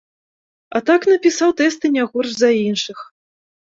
А 0.79 0.81
так 0.87 1.01
напісаў 1.11 1.55
тэсты 1.63 1.95
не 2.01 2.09
горш 2.11 2.37
за 2.43 2.55
іншых. 2.67 3.09